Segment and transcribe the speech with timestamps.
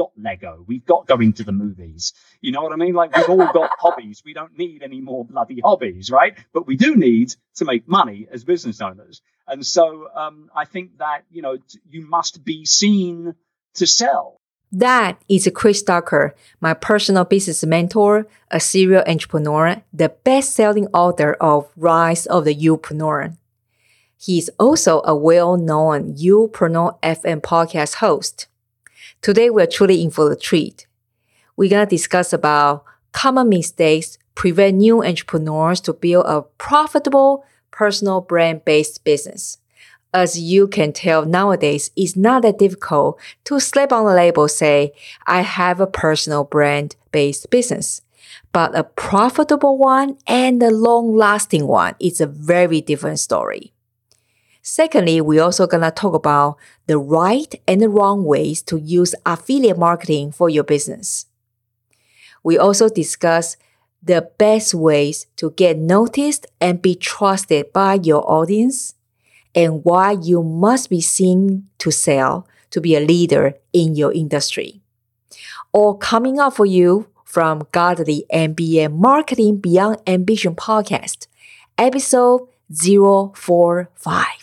[0.00, 2.14] got Lego, we've got going to the movies.
[2.40, 2.94] You know what I mean?
[2.94, 4.22] Like we've all got hobbies.
[4.24, 6.38] We don't need any more bloody hobbies, right?
[6.54, 9.20] But we do need to make money as business owners.
[9.46, 11.58] And so um, I think that you know
[11.90, 13.34] you must be seen
[13.74, 14.38] to sell.
[14.72, 21.68] That is Chris Ducker, my personal business mentor, a serial entrepreneur, the best-selling author of
[21.76, 23.36] Rise of the Youpreneur.
[24.16, 28.46] He is also a well-known Youpreneur FM podcast host.
[29.22, 30.86] Today we're truly in for the treat.
[31.54, 39.04] We're gonna discuss about common mistakes prevent new entrepreneurs to build a profitable personal brand-based
[39.04, 39.58] business.
[40.14, 44.92] As you can tell nowadays, it's not that difficult to slap on the label say,
[45.26, 48.00] I have a personal brand based business.
[48.52, 53.74] But a profitable one and a long lasting one is a very different story.
[54.70, 56.56] Secondly, we're also gonna talk about
[56.86, 61.26] the right and the wrong ways to use affiliate marketing for your business.
[62.44, 63.56] We also discuss
[64.00, 68.94] the best ways to get noticed and be trusted by your audience
[69.56, 74.82] and why you must be seen to sell to be a leader in your industry.
[75.72, 81.26] All coming up for you from Godly MBA Marketing Beyond Ambition podcast,
[81.76, 84.39] episode 045.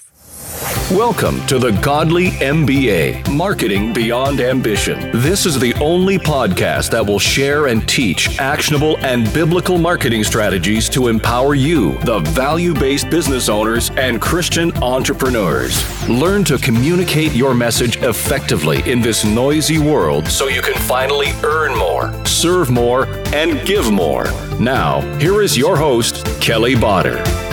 [0.91, 5.11] Welcome to the Godly MBA Marketing Beyond Ambition.
[5.19, 10.87] This is the only podcast that will share and teach actionable and biblical marketing strategies
[10.91, 16.07] to empower you, the value based business owners and Christian entrepreneurs.
[16.07, 21.77] Learn to communicate your message effectively in this noisy world so you can finally earn
[21.77, 24.23] more, serve more, and give more.
[24.57, 27.46] Now, here is your host, Kelly Botter.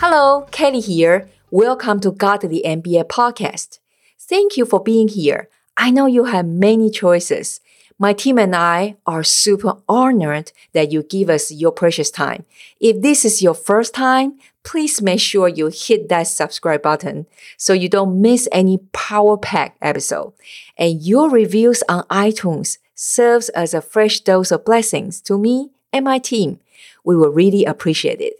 [0.00, 1.28] Hello, Kelly here.
[1.50, 3.80] Welcome to Godly MBA podcast.
[4.16, 5.48] Thank you for being here.
[5.76, 7.60] I know you have many choices.
[7.98, 12.44] My team and I are super honored that you give us your precious time.
[12.78, 17.26] If this is your first time, please make sure you hit that subscribe button
[17.56, 20.32] so you don't miss any power pack episode.
[20.76, 26.04] And your reviews on iTunes serves as a fresh dose of blessings to me and
[26.04, 26.60] my team.
[27.02, 28.34] We will really appreciate it.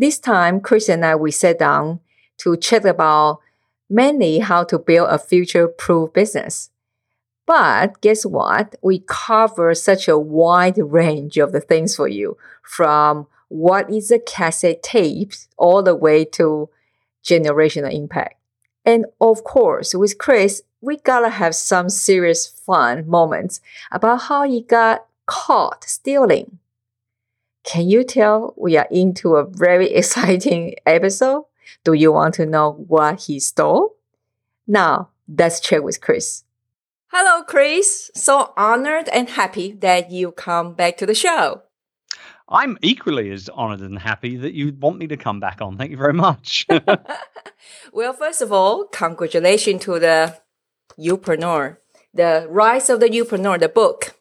[0.00, 1.98] This time, Chris and I, we sat down
[2.38, 3.40] to chat about
[3.90, 6.70] mainly how to build a future-proof business.
[7.48, 8.76] But guess what?
[8.80, 14.20] We cover such a wide range of the things for you from what is a
[14.20, 16.68] cassette tape all the way to
[17.24, 18.36] generational impact.
[18.84, 23.60] And of course, with Chris, we gotta have some serious fun moments
[23.90, 26.60] about how he got caught stealing.
[27.68, 31.44] Can you tell we are into a very exciting episode?
[31.84, 33.94] Do you want to know what he stole?
[34.66, 36.44] Now, let's check with Chris.
[37.08, 38.10] Hello, Chris.
[38.14, 41.60] So honored and happy that you come back to the show.
[42.48, 45.76] I'm equally as honored and happy that you want me to come back on.
[45.76, 46.66] Thank you very much.
[47.92, 50.34] well, first of all, congratulations to the
[50.98, 51.76] Youpreneur,
[52.14, 54.17] the Rise of the Youpreneur, the book.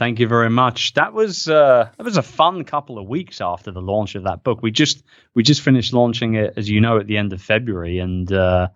[0.00, 0.94] Thank you very much.
[0.94, 4.42] That was uh, that was a fun couple of weeks after the launch of that
[4.42, 4.62] book.
[4.62, 5.02] We just
[5.34, 8.68] we just finished launching it, as you know, at the end of February, and uh,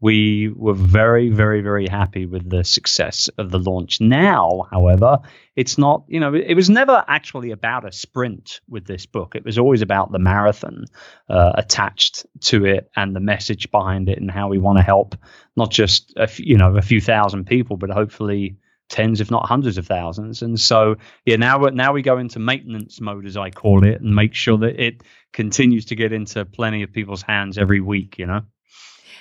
[0.00, 4.02] we were very, very, very happy with the success of the launch.
[4.02, 5.20] Now, however,
[5.56, 6.04] it's not.
[6.08, 9.34] You know, it, was never actually about a sprint with this book.
[9.34, 10.84] It was always about the marathon
[11.30, 15.14] uh, attached to it and the message behind it, and how we want to help
[15.56, 19.46] not just a f- you know a few thousand people, but hopefully tens, if not
[19.46, 20.42] hundreds of thousands.
[20.42, 24.14] And so, yeah, now now we go into maintenance mode, as I call it, and
[24.14, 25.02] make sure that it
[25.32, 28.18] continues to get into plenty of people's hands every week.
[28.18, 28.42] You know.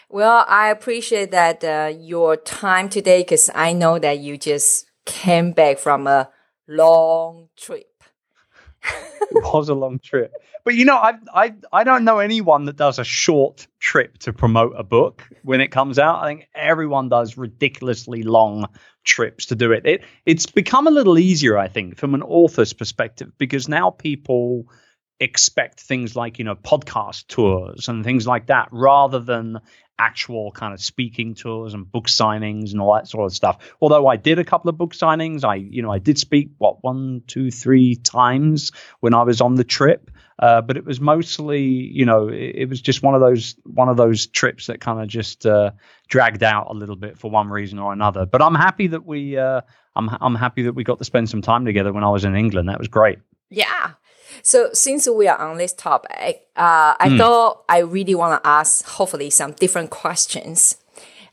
[0.10, 5.52] Well, I appreciate that uh, your time today because I know that you just came
[5.52, 6.30] back from a
[6.68, 7.95] long trip.
[9.32, 10.34] It was a long trip.
[10.64, 14.34] But you know, I I I don't know anyone that does a short trip to
[14.34, 16.24] promote a book when it comes out.
[16.24, 18.68] I think everyone does ridiculously long
[19.04, 19.86] trips to do it.
[19.86, 24.68] It it's become a little easier, I think, from an author's perspective because now people
[25.20, 29.60] expect things like you know podcast tours and things like that rather than
[29.98, 33.58] actual kind of speaking tours and book signings and all that sort of stuff.
[33.82, 36.84] Although I did a couple of book signings, I you know I did speak what
[36.84, 40.12] one, two, three times when I was on the trip.
[40.38, 43.88] Uh, but it was mostly, you know, it, it, was just one of those one
[43.88, 45.72] of those trips that kind of just uh,
[46.10, 48.26] dragged out a little bit for one reason or another.
[48.26, 49.62] But I'm happy that we, uh,
[49.96, 52.36] I'm I'm happy that we got to spend some time together when I was in
[52.36, 52.68] England.
[52.68, 53.20] That was great.
[53.50, 53.92] Yeah.
[54.46, 58.86] So since we are on this topic, uh, I thought I really want to ask,
[58.86, 60.78] hopefully, some different questions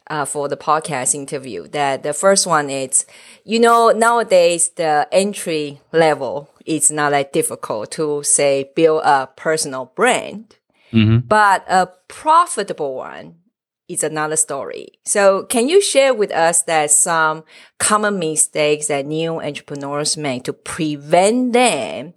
[0.06, 1.68] uh, for the podcast interview.
[1.68, 3.04] That the first one is,
[3.44, 9.92] you know, nowadays the entry level is not that difficult to say build a personal
[9.94, 10.56] brand,
[11.28, 13.34] but a profitable one
[13.88, 14.88] is another story.
[15.04, 17.44] So can you share with us that some
[17.78, 22.14] common mistakes that new entrepreneurs make to prevent them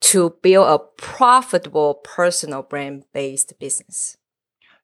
[0.00, 4.16] to build a profitable personal brand based business?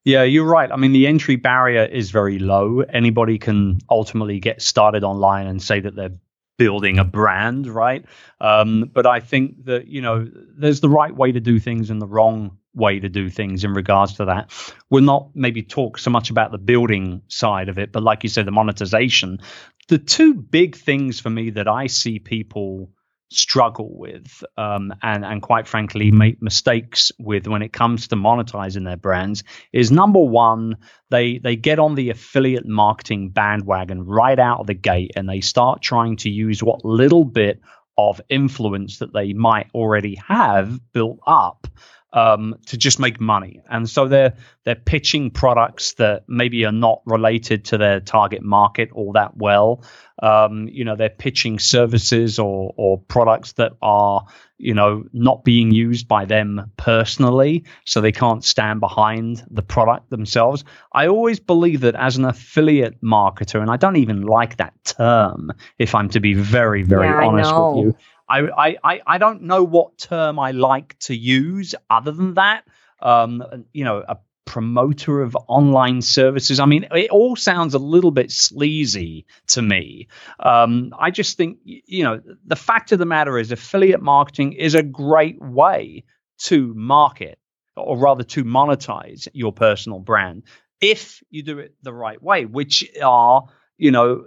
[0.04, 0.70] Yeah, you're right.
[0.72, 2.80] I mean, the entry barrier is very low.
[2.80, 6.18] Anybody can ultimately get started online and say that they're
[6.58, 8.04] building a brand, right?
[8.40, 12.02] Um, but I think that, you know, there's the right way to do things and
[12.02, 14.50] the wrong way to do things in regards to that.
[14.90, 18.28] We'll not maybe talk so much about the building side of it, but like you
[18.28, 19.40] said, the monetization.
[19.88, 22.90] The two big things for me that I see people
[23.32, 28.84] struggle with um, and and quite frankly make mistakes with when it comes to monetizing
[28.84, 29.42] their brands
[29.72, 30.76] is number one
[31.10, 35.40] they they get on the affiliate marketing bandwagon right out of the gate and they
[35.40, 37.60] start trying to use what little bit
[37.98, 41.66] of influence that they might already have built up
[42.12, 43.60] um, to just make money.
[43.70, 48.90] And so they're they're pitching products that maybe are not related to their target market
[48.92, 49.82] all that well.
[50.22, 54.26] Um, you know, they're pitching services or or products that are
[54.58, 60.10] you know not being used by them personally, so they can't stand behind the product
[60.10, 60.64] themselves.
[60.92, 65.50] I always believe that as an affiliate marketer, and I don't even like that term,
[65.78, 67.94] if I'm to be very very Yeah, honest with you.
[68.40, 72.64] I, I, I don't know what term I like to use other than that.
[73.00, 73.42] Um,
[73.72, 76.60] you know, a promoter of online services.
[76.60, 80.08] I mean, it all sounds a little bit sleazy to me.
[80.40, 84.74] Um, I just think, you know, the fact of the matter is affiliate marketing is
[84.74, 86.04] a great way
[86.44, 87.38] to market
[87.76, 90.42] or rather to monetize your personal brand
[90.80, 93.46] if you do it the right way, which are,
[93.78, 94.24] you know,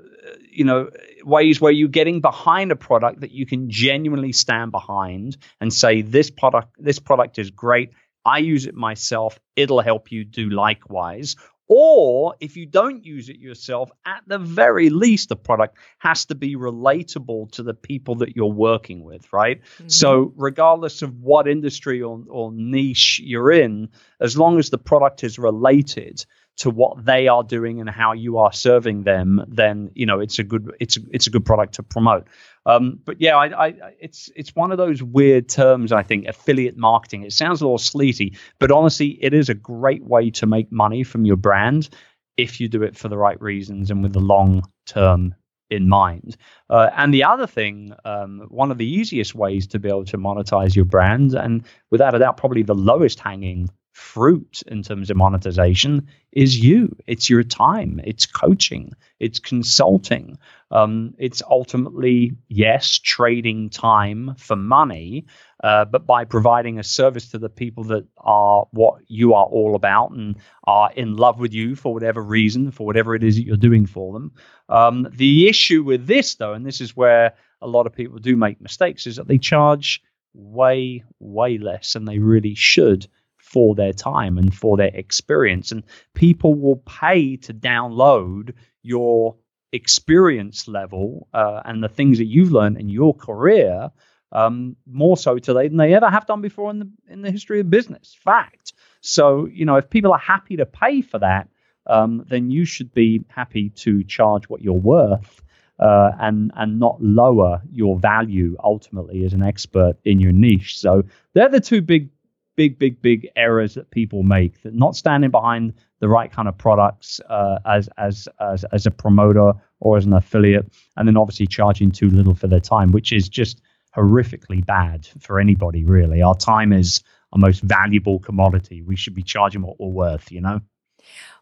[0.49, 0.89] you know
[1.23, 6.01] ways where you're getting behind a product that you can genuinely stand behind and say
[6.01, 7.91] this product this product is great.
[8.25, 9.39] I use it myself.
[9.55, 11.35] It'll help you do likewise.
[11.67, 16.35] Or if you don't use it yourself at the very least the product has to
[16.35, 19.61] be relatable to the people that you're working with right?
[19.61, 19.87] Mm-hmm.
[19.89, 23.89] So regardless of what industry or, or niche you're in
[24.19, 26.23] as long as the product is related
[26.57, 30.39] to what they are doing and how you are serving them, then you know it's
[30.39, 32.27] a good it's a, it's a good product to promote.
[32.65, 35.91] Um, but yeah, I, I, it's it's one of those weird terms.
[35.91, 37.23] I think affiliate marketing.
[37.23, 41.03] It sounds a little sleazy, but honestly, it is a great way to make money
[41.03, 41.89] from your brand
[42.37, 45.35] if you do it for the right reasons and with the long term
[45.69, 46.37] in mind.
[46.69, 50.17] Uh, and the other thing, um, one of the easiest ways to be able to
[50.17, 55.15] monetize your brand, and without a doubt, probably the lowest hanging fruit in terms of
[55.15, 56.93] monetization is you.
[57.07, 58.01] It's your time.
[58.03, 58.91] It's coaching.
[59.21, 60.37] It's consulting.
[60.69, 65.27] Um, it's ultimately, yes, trading time for money,
[65.63, 69.75] uh, but by providing a service to the people that are what you are all
[69.75, 73.43] about and are in love with you for whatever reason, for whatever it is that
[73.43, 74.33] you're doing for them.
[74.67, 78.35] Um, the issue with this, though, and this is where a lot of people do
[78.35, 80.03] make mistakes, is that they charge
[80.33, 83.07] way, way less than they really should
[83.55, 85.71] for their time and for their experience.
[85.71, 88.53] And people will pay to download
[88.83, 89.37] your
[89.71, 93.91] experience level uh, and the things that you've learned in your career
[94.33, 97.61] um, more so today than they ever have done before in the in the history
[97.61, 98.13] of business.
[98.13, 98.73] Fact.
[98.99, 101.47] So you know, if people are happy to pay for that,
[101.87, 105.41] um, then you should be happy to charge what you're worth.
[105.77, 110.79] Uh, and and not lower your value ultimately as an expert in your niche.
[110.79, 112.14] So they're the two big
[112.55, 114.61] big, big, big errors that people make.
[114.63, 118.91] That not standing behind the right kind of products uh, as as as as a
[118.91, 123.11] promoter or as an affiliate, and then obviously charging too little for their time, which
[123.11, 123.61] is just
[123.95, 125.83] horrifically bad for anybody.
[125.83, 128.81] Really, our time is our most valuable commodity.
[128.81, 130.31] We should be charging what we're worth.
[130.31, 130.61] You know.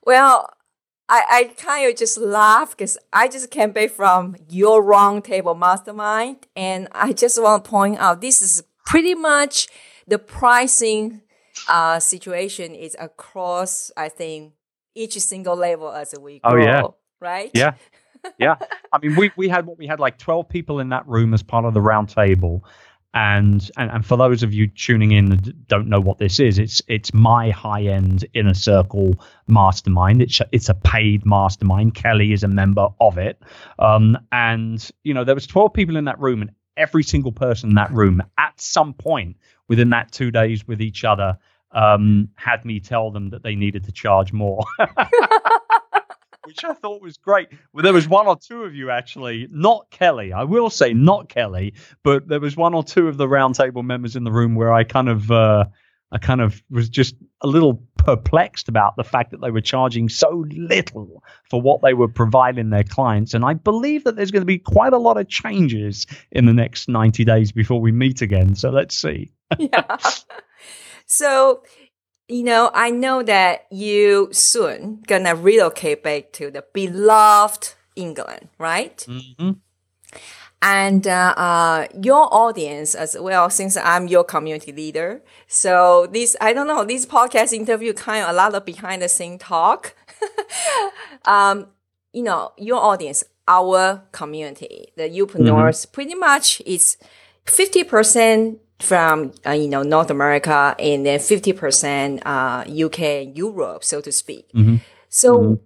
[0.05, 0.49] Well,
[1.09, 6.47] I, I kind of just laugh because I just came back from your roundtable mastermind,
[6.55, 9.67] and I just want to point out this is pretty much
[10.07, 11.21] the pricing
[11.67, 14.53] uh, situation is across, I think,
[14.95, 16.53] each single level as we grow.
[16.53, 16.83] Oh, yeah.
[17.19, 17.51] Right?
[17.53, 17.73] Yeah.
[18.37, 18.55] yeah.
[18.91, 21.43] I mean, we, we had what we had like 12 people in that room as
[21.43, 22.63] part of the round table.
[23.15, 26.57] And, and and for those of you tuning in that don't know what this is,
[26.57, 29.13] it's it's my high end inner circle
[29.45, 30.19] mastermind.
[30.19, 31.93] It's it's a paid mastermind.
[31.93, 33.39] Kelly is a member of it,
[33.77, 37.69] um, and you know there was twelve people in that room, and every single person
[37.69, 41.37] in that room at some point within that two days with each other
[41.71, 44.63] um, had me tell them that they needed to charge more.
[46.45, 47.47] Which I thought was great.
[47.71, 50.33] Well, there was one or two of you actually, not Kelly.
[50.33, 54.17] I will say not Kelly, but there was one or two of the roundtable members
[54.17, 55.65] in the room where I kind of uh,
[56.11, 60.09] I kind of was just a little perplexed about the fact that they were charging
[60.09, 63.33] so little for what they were providing their clients.
[63.33, 66.53] And I believe that there's going to be quite a lot of changes in the
[66.53, 68.55] next 90 days before we meet again.
[68.55, 69.31] So let's see.
[69.57, 69.97] yeah.
[71.05, 71.63] So,
[72.27, 78.97] you know, I know that you soon gonna relocate back to the beloved England, right?
[79.07, 79.51] Mm-hmm.
[80.63, 85.21] And uh, uh, your audience as well since i'm your community leader.
[85.47, 89.09] So this i don't know this podcast interview kind of a lot of behind the
[89.09, 89.93] scene talk.
[91.25, 91.67] Um,
[92.13, 96.97] you know your audience our community the youpreneurs pretty much is
[97.45, 102.99] 50% from uh, you know north america and then 50% uh, uk
[103.35, 104.51] europe so to speak.
[104.53, 104.81] Mhm.
[105.09, 105.59] so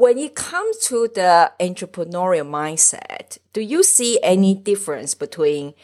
[0.00, 5.74] when it comes to the entrepreneurial mindset, do you see any difference between,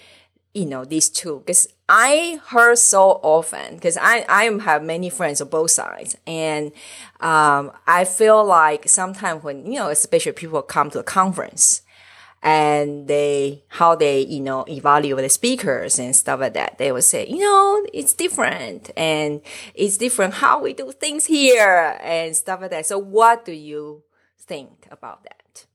[0.55, 1.41] you know, these two?
[1.41, 6.17] Because I heard so often, because I, I have many friends on both sides.
[6.27, 6.73] And,
[7.21, 11.83] um, I feel like sometimes when, you know, especially people come to a conference
[12.43, 17.03] and they, how they, you know, evaluate the speakers and stuff like that, they will
[17.03, 19.43] say, you know, it's different and
[19.75, 22.87] it's different how we do things here and stuff like that.
[22.87, 24.05] So what do you
[24.47, 25.67] think about that?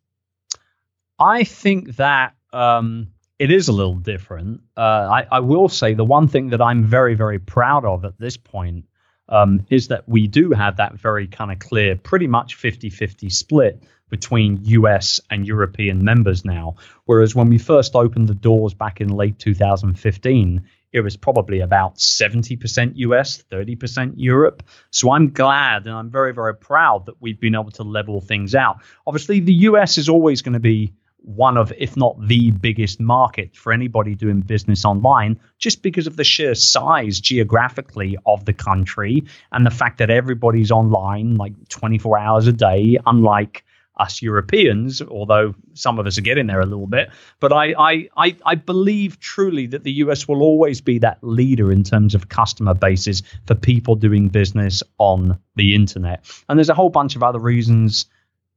[1.19, 4.61] I think that um, it is a little different.
[4.75, 8.17] Uh, I, I will say the one thing that I'm very, very proud of at
[8.19, 8.85] this point
[9.29, 13.29] um, is that we do have that very kind of clear, pretty much 50 50
[13.29, 16.75] split between US and European members now.
[17.05, 20.61] Whereas when we first opened the doors back in late 2015,
[20.91, 24.63] it was probably about 70% US, 30% Europe.
[24.89, 28.55] So I'm glad and I'm very, very proud that we've been able to level things
[28.55, 28.77] out.
[29.07, 30.93] Obviously, the US is always going to be
[31.23, 36.17] one of, if not the biggest market for anybody doing business online, just because of
[36.17, 42.17] the sheer size geographically of the country and the fact that everybody's online like 24
[42.17, 43.63] hours a day, unlike
[44.01, 47.09] us Europeans, although some of us are getting there a little bit.
[47.39, 51.71] But I, I, I, I believe truly that the US will always be that leader
[51.71, 56.25] in terms of customer bases for people doing business on the internet.
[56.49, 58.05] And there's a whole bunch of other reasons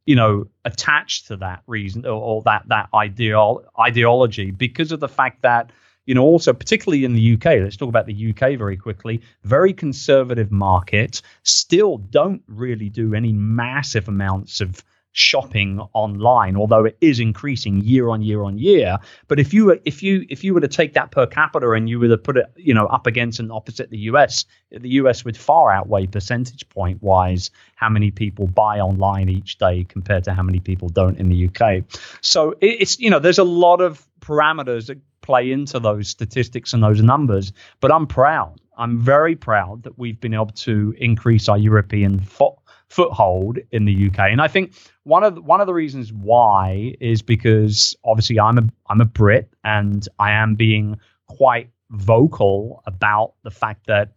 [0.07, 5.09] you know, attached to that reason or, or that that ideal ideology because of the
[5.09, 5.71] fact that
[6.05, 7.45] you know also particularly in the UK.
[7.63, 9.23] Let's talk about the UK very quickly.
[9.45, 16.97] Very conservative market still don't really do any massive amounts of shopping online although it
[17.01, 18.99] is increasing year on year on year.
[19.29, 21.89] But if you were if you if you were to take that per capita and
[21.89, 25.25] you were to put it you know up against and opposite the US the US
[25.25, 30.35] would far outweigh percentage point wise how many people buy online each day compared to
[30.35, 31.85] how many people don't in the UK
[32.21, 36.73] so it, it's you know there's a lot of parameters that play into those statistics
[36.73, 38.61] and those numbers but I'm proud.
[38.77, 44.09] I'm very proud that we've been able to increase our European fo- foothold in the
[44.09, 44.19] UK.
[44.31, 44.75] And I think
[45.05, 49.05] one of the, one of the reasons why is because obviously I'm a I'm a
[49.05, 54.13] Brit and I am being quite vocal about the fact that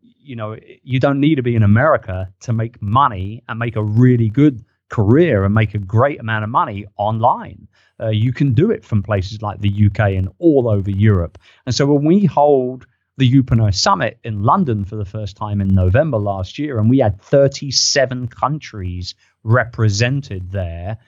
[0.00, 3.82] you know you don't need to be in America to make money and make a
[3.82, 7.68] really good career and make a great amount of money online.
[7.98, 11.38] Uh, you can do it from places like the UK and all over Europe.
[11.64, 15.68] And so when we hold the Youpreneur Summit in London for the first time in
[15.68, 20.98] November last year, and we had 37 countries represented there.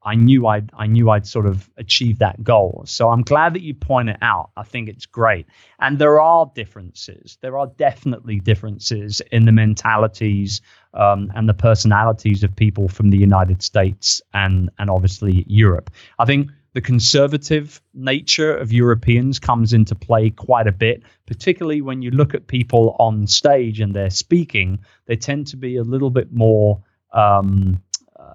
[0.00, 2.84] I knew I'd I knew I'd sort of achieved that goal.
[2.86, 4.50] So I'm glad that you point it out.
[4.56, 5.46] I think it's great.
[5.80, 7.36] And there are differences.
[7.42, 10.60] There are definitely differences in the mentalities
[10.94, 15.90] um, and the personalities of people from the United States and and obviously Europe.
[16.18, 22.02] I think the conservative nature of Europeans comes into play quite a bit, particularly when
[22.02, 24.80] you look at people on stage and they're speaking.
[25.06, 26.82] They tend to be a little bit more.
[27.12, 27.82] Um,
[28.18, 28.32] uh,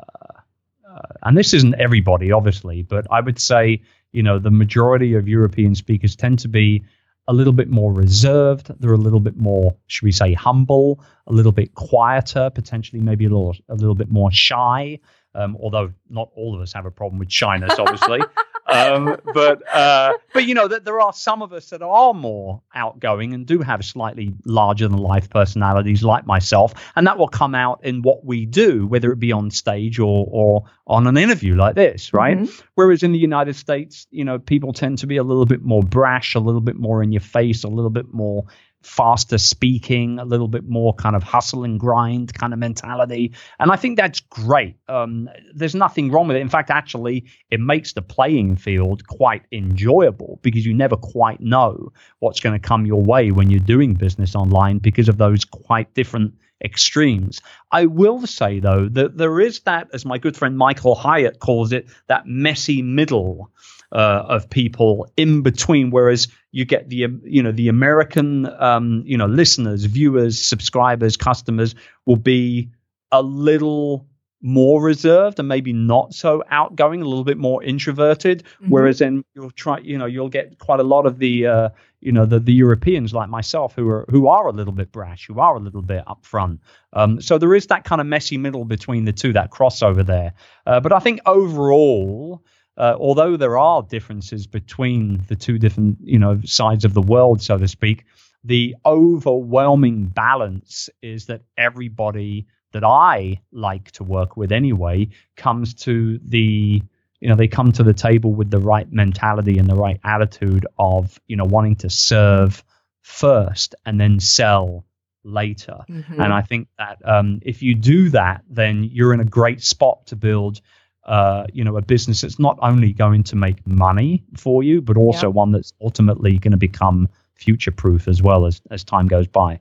[0.90, 5.28] uh, and this isn't everybody, obviously, but I would say, you know, the majority of
[5.28, 6.84] European speakers tend to be
[7.28, 8.72] a little bit more reserved.
[8.80, 13.25] They're a little bit more, should we say, humble, a little bit quieter, potentially maybe
[13.25, 15.00] a little, a little bit more shy.
[15.36, 18.22] Um, although not all of us have a problem with shyness, obviously.
[18.68, 22.62] um, but uh, but you know that there are some of us that are more
[22.75, 27.56] outgoing and do have slightly larger than life personalities, like myself, and that will come
[27.56, 31.56] out in what we do, whether it be on stage or or on an interview
[31.56, 32.38] like this, right?
[32.38, 32.66] Mm-hmm.
[32.75, 35.82] Whereas in the United States, you know, people tend to be a little bit more
[35.82, 38.46] brash, a little bit more in your face, a little bit more
[38.86, 43.34] faster speaking, a little bit more kind of hustle and grind kind of mentality.
[43.60, 44.78] And I think that's great.
[44.88, 46.42] Um, there's nothing wrong with it.
[46.42, 51.92] In fact, actually, it makes the playing field quite enjoyable because you never quite know
[52.20, 55.94] what's going to come your way when you're doing business online because of those quite
[55.94, 57.42] different extremes.
[57.72, 61.74] I will say, though, that there is that, as my good friend Michael Hyatt calls
[61.74, 63.52] it, that messy middle
[63.92, 65.92] uh, of people in between.
[65.92, 71.75] Whereas you get the you know the American um, you know listeners, viewers, subscribers, customers
[72.05, 72.69] will be
[73.12, 74.07] a little
[74.43, 78.43] more reserved and maybe not so outgoing, a little bit more introverted.
[78.43, 78.69] Mm-hmm.
[78.69, 81.69] Whereas then you'll try, you know, you'll get quite a lot of the, uh,
[82.01, 85.25] you know, the, the Europeans like myself who are who are a little bit brash,
[85.27, 86.60] who are a little bit upfront.
[86.91, 90.33] Um, so there is that kind of messy middle between the two, that crossover there.
[90.67, 92.43] Uh, but I think overall,
[92.77, 97.42] uh, although there are differences between the two different, you know, sides of the world,
[97.42, 98.06] so to speak,
[98.44, 106.20] the overwhelming balance is that everybody that I like to work with anyway comes to
[106.25, 106.82] the
[107.20, 110.65] you know they come to the table with the right mentality and the right attitude
[110.77, 112.63] of you know wanting to serve
[113.01, 114.86] first and then sell
[115.24, 116.20] later mm-hmm.
[116.20, 120.06] and i think that um, if you do that then you're in a great spot
[120.08, 120.60] to build
[121.05, 124.98] uh, you know, a business that's not only going to make money for you, but
[124.98, 125.33] also yeah.
[125.33, 129.60] one that's ultimately going to become future proof as well as, as time goes by.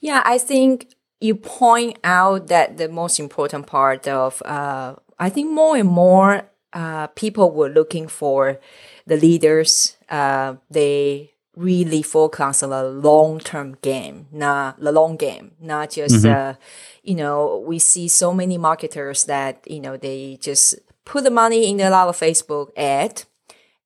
[0.00, 5.50] Yeah, I think you point out that the most important part of, uh, I think
[5.50, 8.60] more and more uh, people were looking for
[9.06, 9.96] the leaders.
[10.08, 16.24] Uh, they really focus on the long term game, not the long game, not just
[16.24, 16.50] mm-hmm.
[16.50, 16.54] uh,
[17.02, 21.68] you know, we see so many marketers that, you know, they just put the money
[21.68, 23.24] in a lot of Facebook ad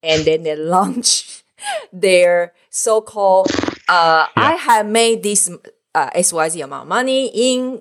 [0.02, 1.42] and then they launch
[1.92, 3.50] their so-called,
[3.88, 4.28] uh, yeah.
[4.36, 5.48] I have made this
[5.94, 7.80] uh, XYZ amount of money in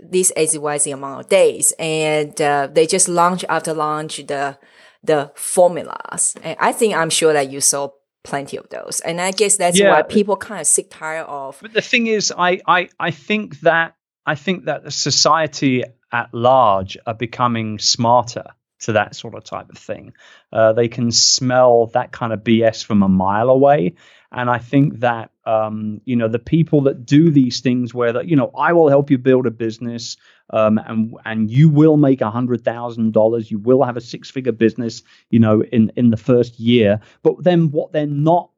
[0.00, 1.72] this XYZ amount of days.
[1.78, 4.58] And uh, they just launch after launch the,
[5.02, 6.36] the formulas.
[6.42, 9.00] And I think I'm sure that you saw plenty of those.
[9.00, 9.90] And I guess that's yeah.
[9.90, 11.58] why people kind of sick tired of.
[11.60, 15.82] But the thing is, I, I, I think that I think that society
[16.12, 18.44] at large are becoming smarter
[18.80, 20.12] to that sort of type of thing.
[20.52, 23.94] Uh, they can smell that kind of BS from a mile away.
[24.30, 28.28] And I think that, um, you know, the people that do these things where that,
[28.28, 30.16] you know, I will help you build a business
[30.52, 33.50] um, and, and you will make a hundred thousand dollars.
[33.50, 37.00] You will have a six figure business, you know, in, in the first year.
[37.22, 38.50] But then what they're not,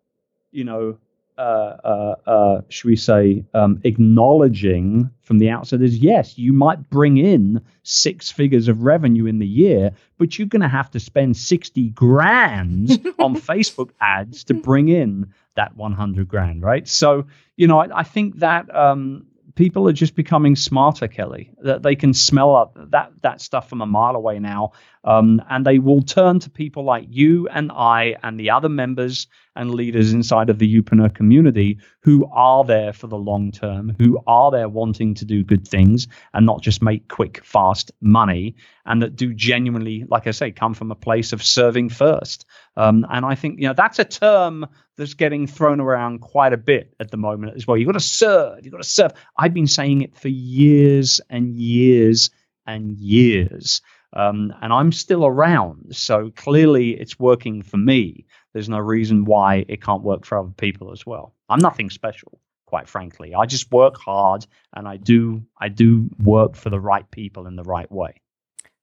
[0.51, 0.99] you know,
[1.37, 6.89] uh, uh, uh, should we say, um, acknowledging from the outset is yes, you might
[6.91, 11.01] bring in six figures of revenue in the year, but you're going to have to
[11.01, 16.87] spend 60 grand on Facebook ads to bring in that 100 grand, right?
[16.87, 17.27] So,
[17.57, 21.51] you know, I, I think that um, people are just becoming smarter, Kelly.
[21.62, 24.73] That they can smell that that stuff from a mile away now,
[25.05, 29.27] um, and they will turn to people like you and I and the other members
[29.57, 34.19] and leaders inside of the Youpreneur community who are there for the long term, who
[34.27, 39.03] are there wanting to do good things and not just make quick, fast money, and
[39.03, 42.47] that do genuinely, like I say, come from a place of serving first.
[42.77, 46.59] Um, and I think you know that's a term that's getting thrown around quite a
[46.59, 47.77] bit at the moment as well.
[47.77, 48.61] You've got to serve.
[48.62, 49.12] You've got to serve.
[49.37, 52.31] I've been saying it for years and years
[52.67, 53.83] and years.
[54.14, 55.96] Um, and I'm still around.
[55.96, 58.27] So clearly it's working for me.
[58.53, 61.35] There's no reason why it can't work for other people as well.
[61.48, 63.35] I'm nothing special, quite frankly.
[63.35, 67.57] I just work hard and I do I do work for the right people in
[67.57, 68.20] the right way.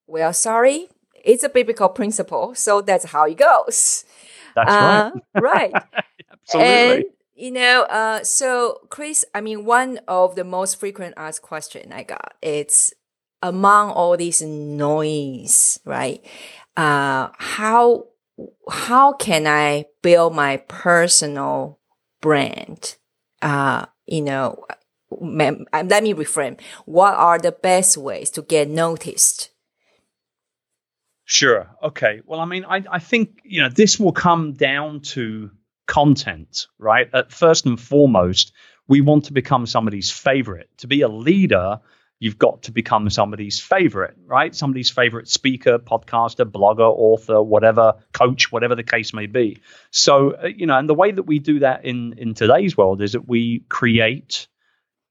[0.05, 0.89] Well, sorry.
[1.23, 4.05] It's a biblical principle, so that's how it goes.
[4.55, 5.71] That's uh, right.
[5.73, 6.03] right.
[6.31, 6.95] Absolutely.
[6.95, 11.93] And, you know, uh, so Chris, I mean, one of the most frequent asked question
[11.93, 12.93] I got, it's
[13.41, 16.23] among all this noise, right?
[16.77, 18.05] Uh, how
[18.69, 21.79] how can I build my personal
[22.21, 22.95] brand?
[23.41, 24.65] Uh, you know,
[25.09, 26.59] let me reframe.
[26.85, 29.49] What are the best ways to get noticed?
[31.25, 31.69] Sure.
[31.81, 32.21] Okay.
[32.25, 35.51] Well, I mean, I, I think, you know, this will come down to
[35.87, 37.09] content, right?
[37.13, 38.51] At first and foremost,
[38.87, 40.69] we want to become somebody's favorite.
[40.79, 41.79] To be a leader,
[42.21, 44.55] you've got to become somebody's favorite, right?
[44.55, 49.59] Somebody's favorite speaker, podcaster, blogger, author, whatever, coach, whatever the case may be.
[49.89, 53.01] So, uh, you know, and the way that we do that in in today's world
[53.01, 54.47] is that we create,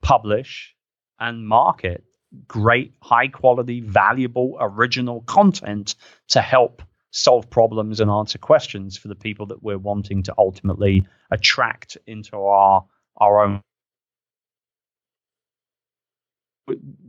[0.01, 0.75] publish,
[1.18, 2.05] and market
[2.46, 5.96] great, high quality, valuable, original content
[6.29, 11.05] to help solve problems and answer questions for the people that we're wanting to ultimately
[11.33, 12.85] attract into our
[13.16, 13.61] our own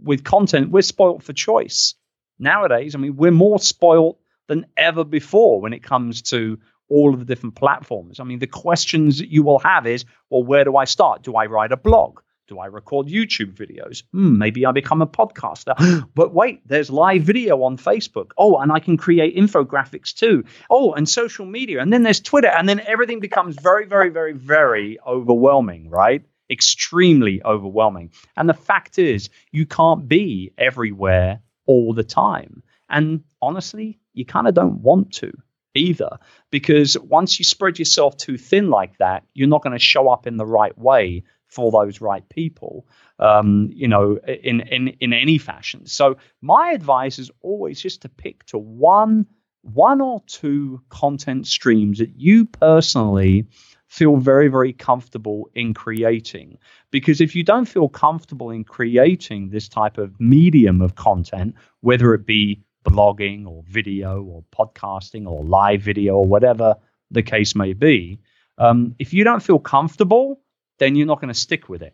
[0.03, 1.95] with content, we're spoilt for choice.
[2.39, 7.19] Nowadays, I mean, we're more spoilt than ever before when it comes to all of
[7.19, 8.19] the different platforms.
[8.19, 11.23] I mean, the questions that you will have is, well, where do I start?
[11.23, 12.19] Do I write a blog?
[12.47, 14.03] Do I record YouTube videos?
[14.11, 16.05] Hmm, maybe I become a podcaster.
[16.15, 18.31] but wait, there's live video on Facebook.
[18.37, 20.43] Oh, and I can create infographics too.
[20.69, 21.79] Oh, and social media.
[21.81, 22.49] And then there's Twitter.
[22.49, 26.25] And then everything becomes very, very, very, very overwhelming, right?
[26.51, 28.11] Extremely overwhelming.
[28.35, 32.63] And the fact is, you can't be everywhere all the time.
[32.89, 35.31] And honestly, you kind of don't want to
[35.73, 36.17] either,
[36.49, 40.27] because once you spread yourself too thin like that, you're not going to show up
[40.27, 42.87] in the right way for those right people,
[43.19, 45.85] um, you know, in, in in any fashion.
[45.85, 49.25] So my advice is always just to pick to one
[49.61, 53.45] one or two content streams that you personally
[53.91, 56.57] feel very, very comfortable in creating.
[56.91, 62.13] Because if you don't feel comfortable in creating this type of medium of content, whether
[62.13, 66.77] it be blogging or video or podcasting or live video or whatever
[67.11, 68.21] the case may be,
[68.57, 70.39] um, if you don't feel comfortable,
[70.79, 71.93] then you're not going to stick with it.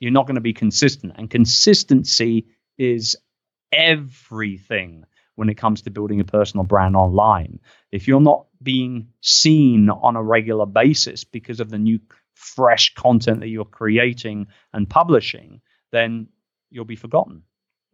[0.00, 1.12] You're not going to be consistent.
[1.16, 3.16] And consistency is
[3.72, 5.04] everything
[5.40, 7.60] when it comes to building a personal brand online.
[7.90, 11.98] If you're not being seen on a regular basis because of the new
[12.34, 16.28] fresh content that you're creating and publishing, then
[16.68, 17.44] you'll be forgotten.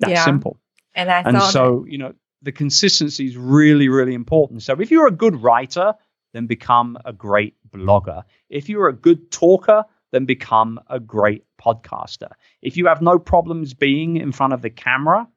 [0.00, 0.24] That's yeah.
[0.24, 0.59] simple.
[0.92, 4.64] And, I and so, that- you know, the consistency is really, really important.
[4.64, 5.94] So if you're a good writer,
[6.32, 8.24] then become a great blogger.
[8.50, 12.30] If you're a good talker, then become a great podcaster.
[12.61, 15.28] If you have no problems being in front of the camera,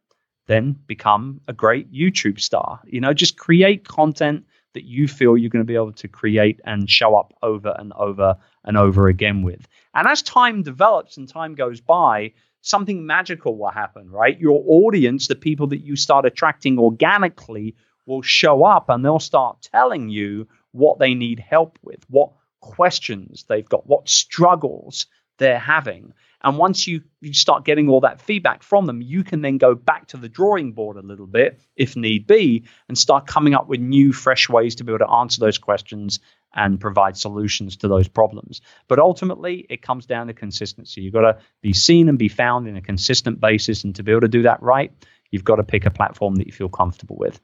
[0.50, 2.82] then become a great YouTube star.
[2.86, 6.60] You know, just create content that you feel you're going to be able to create
[6.66, 9.68] and show up over and over and over again with.
[9.94, 14.40] And as time develops and time goes by, something magical will happen, right?
[14.40, 17.76] Your audience, the people that you start attracting organically,
[18.08, 23.46] will show up and they'll start telling you what they need help with, what questions
[23.48, 25.06] they've got, what struggles
[25.38, 26.14] they're having.
[26.42, 29.76] And once you, you start getting all that feedback from them, you can then go
[29.76, 33.68] back to the drawing board a little bit, if need be, and start coming up
[33.68, 36.20] with new, fresh ways to be able to answer those questions
[36.54, 38.62] and provide solutions to those problems.
[38.88, 41.02] But ultimately, it comes down to consistency.
[41.02, 43.84] You've got to be seen and be found in a consistent basis.
[43.84, 44.92] And to be able to do that right,
[45.32, 47.40] you've got to pick a platform that you feel comfortable with.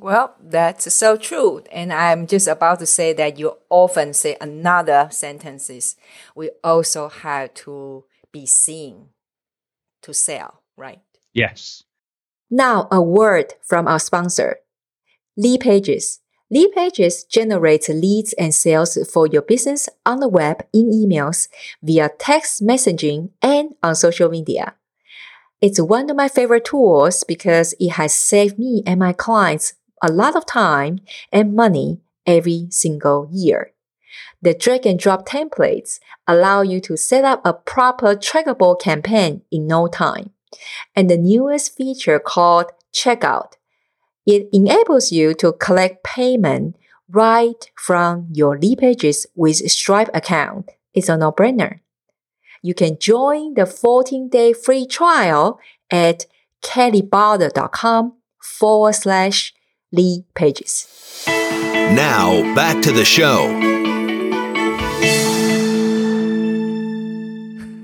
[0.00, 1.64] Well, that's so true.
[1.72, 5.96] And I'm just about to say that you often say another sentences.
[6.36, 9.08] We also have to be seen
[10.02, 11.00] to sell, right?
[11.34, 11.82] Yes.
[12.48, 14.58] Now a word from our sponsor,
[15.38, 16.20] Leadpages.
[16.50, 21.46] Lead Pages generates leads and sales for your business on the web, in emails,
[21.82, 24.74] via text messaging, and on social media.
[25.60, 30.12] It's one of my favorite tools because it has saved me and my clients a
[30.12, 31.00] lot of time
[31.32, 33.72] and money every single year.
[34.40, 39.66] The drag and drop templates allow you to set up a proper trackable campaign in
[39.66, 40.30] no time.
[40.94, 43.54] And the newest feature called checkout.
[44.26, 46.76] It enables you to collect payment
[47.10, 50.70] right from your lead pages with Stripe account.
[50.94, 51.80] It's a no-brainer.
[52.62, 55.58] You can join the 14 day free trial
[55.90, 56.26] at
[56.62, 59.54] kellybarder.com forward slash
[59.90, 61.24] Lead Pages.
[61.26, 63.46] Now, back to the show.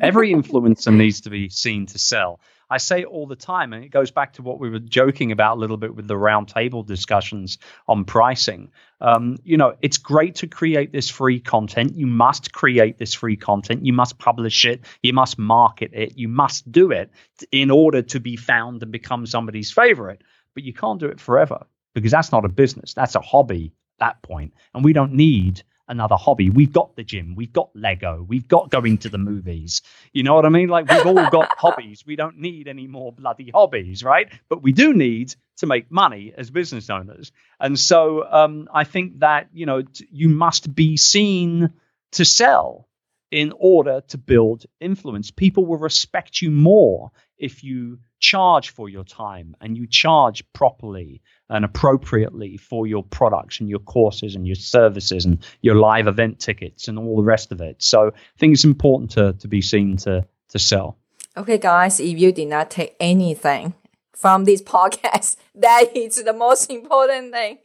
[0.02, 2.40] Every influencer needs to be seen to sell.
[2.68, 5.32] I say it all the time, and it goes back to what we were joking
[5.32, 7.56] about a little bit with the roundtable discussions
[7.88, 8.70] on pricing.
[9.00, 11.94] Um, you know, it's great to create this free content.
[11.94, 13.86] You must create this free content.
[13.86, 14.82] You must publish it.
[15.02, 16.18] You must market it.
[16.18, 17.10] You must do it
[17.50, 20.20] in order to be found and become somebody's favorite.
[20.52, 22.94] But you can't do it forever because that's not a business.
[22.94, 24.54] That's a hobby at that point.
[24.74, 26.50] And we don't need another hobby.
[26.50, 29.82] We've got the gym, we've got Lego, we've got going to the movies.
[30.12, 30.68] You know what I mean?
[30.68, 32.04] Like we've all got hobbies.
[32.06, 34.28] We don't need any more bloody hobbies, right?
[34.48, 37.32] But we do need to make money as business owners.
[37.60, 41.72] And so um, I think that, you know, t- you must be seen
[42.12, 42.88] to sell
[43.30, 45.30] in order to build influence.
[45.30, 51.20] People will respect you more if you charge for your time and you charge properly
[51.50, 56.40] and appropriately for your products and your courses and your services and your live event
[56.40, 57.82] tickets and all the rest of it.
[57.82, 60.96] So I think it's important to, to be seen to, to sell.
[61.36, 63.74] Okay, guys, if you did not take anything
[64.16, 67.58] from this podcast, that is the most important thing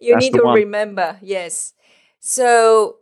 [0.00, 0.54] you That's need to one.
[0.54, 1.18] remember.
[1.20, 1.74] Yes.
[2.20, 2.96] So,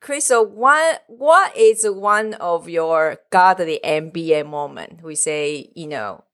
[0.00, 5.02] Crystal, what what is one of your godly MBA moment?
[5.02, 6.24] We say, you know,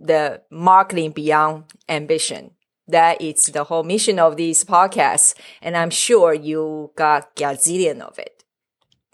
[0.00, 2.52] the marketing beyond ambition.
[2.88, 8.18] That is the whole mission of this podcast, and I'm sure you got gazillion of
[8.18, 8.42] it.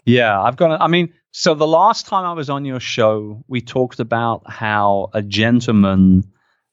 [0.05, 0.81] Yeah, I've got.
[0.81, 5.09] I mean, so the last time I was on your show, we talked about how
[5.13, 6.23] a gentleman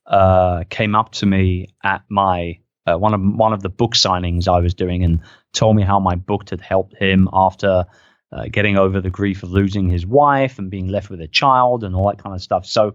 [0.06, 4.48] uh, came up to me at my uh, one of one of the book signings
[4.48, 5.20] I was doing and
[5.52, 7.84] told me how my book had helped him after
[8.32, 11.84] uh, getting over the grief of losing his wife and being left with a child
[11.84, 12.66] and all that kind of stuff.
[12.66, 12.94] So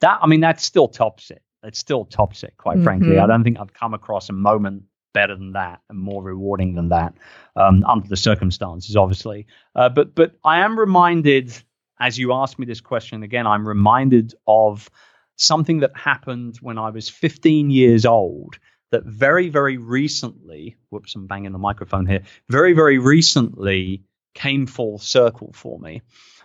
[0.00, 1.42] that I mean, that still tops it.
[1.62, 2.54] It still tops it.
[2.56, 3.22] Quite frankly, Mhm.
[3.22, 4.84] I don't think I've come across a moment
[5.14, 7.14] better than that and more rewarding than that
[7.56, 9.46] um, under the circumstances, obviously.
[9.74, 11.52] Uh, but but I am reminded,
[11.98, 14.88] as you asked me this question again, I'm reminded of
[15.36, 18.58] something that happened when I was 15 years old.
[18.90, 22.22] That very very recently, whoops, I'm banging the microphone here.
[22.48, 26.02] Very very recently came full circle for me.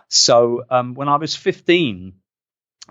[0.08, 2.12] So um, when I was 15,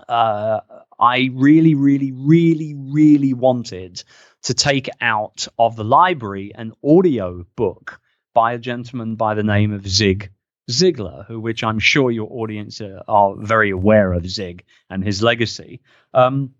[0.08, 0.60] uh,
[0.98, 4.02] I really, really, really, really wanted
[4.42, 8.00] to take out of the library an audio book
[8.34, 10.30] by a gentleman by the name of Zig
[10.70, 15.80] Ziglar, who, which I'm sure your audience are, very aware of Zig and his legacy.
[16.12, 16.54] Um,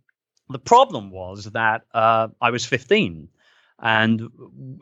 [0.48, 3.28] the problem was that uh, I was 15.
[3.80, 4.30] And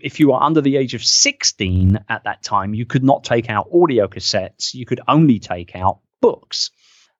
[0.00, 3.48] if you were under the age of 16 at that time, you could not take
[3.48, 4.74] out audio cassettes.
[4.74, 6.70] You could only take out books.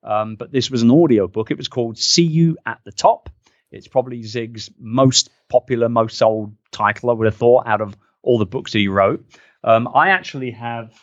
[0.03, 1.51] Um, but this was an audio book.
[1.51, 3.29] It was called See You at the Top.
[3.71, 8.37] It's probably Zig's most popular, most sold title, I would have thought, out of all
[8.37, 9.25] the books that he wrote.
[9.63, 10.93] Um, I actually have,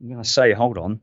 [0.00, 1.00] I'm going to say, hold on.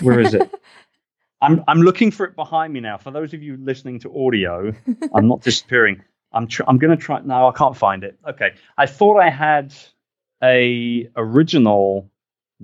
[0.00, 0.52] Where is it?
[1.40, 2.96] I'm, I'm looking for it behind me now.
[2.96, 4.72] For those of you listening to audio,
[5.14, 6.02] I'm not disappearing.
[6.32, 7.20] I'm tr- I'm going to try.
[7.20, 8.18] No, I can't find it.
[8.28, 8.54] Okay.
[8.76, 9.74] I thought I had
[10.42, 12.10] a original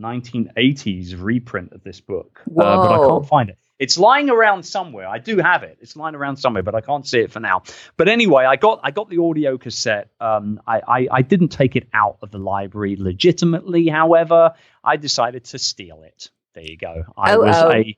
[0.01, 3.59] 1980s reprint of this book, uh, but I can't find it.
[3.79, 5.09] It's lying around somewhere.
[5.09, 5.79] I do have it.
[5.81, 7.63] It's lying around somewhere, but I can't see it for now.
[7.97, 10.11] But anyway, I got I got the audio cassette.
[10.21, 13.89] Um, I, I I didn't take it out of the library legitimately.
[13.89, 14.53] However,
[14.85, 16.31] I decided to steal it.
[16.55, 17.05] There you go.
[17.17, 17.73] I Oh, was oh.
[17.73, 17.97] a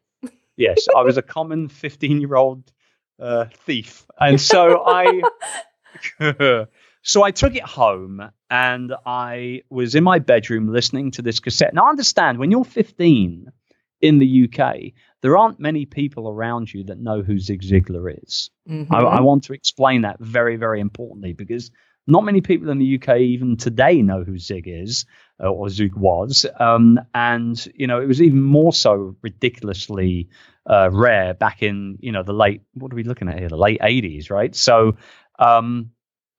[0.57, 2.71] yes, I was a common 15 year old
[3.19, 5.23] uh, thief, and so I
[7.03, 11.73] so I took it home and I was in my bedroom listening to this cassette.
[11.73, 13.51] Now, I understand when you're 15
[14.03, 18.51] in the UK, there aren't many people around you that know who Zig Ziglar is.
[18.69, 18.89] Mhm.
[18.91, 21.71] I, I want to explain that very, very importantly because
[22.07, 25.07] not many people in the UK even today know who Zig is
[25.43, 26.45] uh, or Zig was.
[26.61, 30.29] Um, and, you know, it was even more so ridiculously
[30.69, 33.49] uh, rare back in, you know, the late, what are we looking at here?
[33.49, 34.55] The late 80s, right?
[34.55, 34.97] So,
[35.39, 35.93] um,